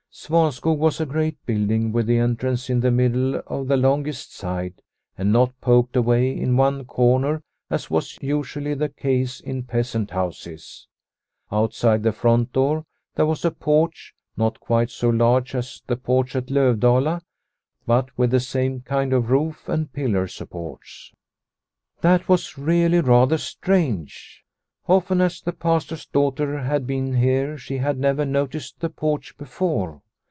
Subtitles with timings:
[0.13, 4.35] Svanskog was a great building, with the en trance in the middle of the longest
[4.35, 4.81] side,
[5.17, 10.89] and not poked away in one corner as was usually the case in peasant houses.
[11.49, 12.83] Outside the front door
[13.15, 17.21] there was a porch not quite so large as the porch at Lovdala,
[17.87, 21.13] but with the same kind of roof and pillar supports.
[22.01, 24.39] That was really rather strange!
[24.87, 28.47] Often as the Pastor's daughter had been here she had The Silver Thaler 133 never
[28.49, 30.01] noticed the porch before.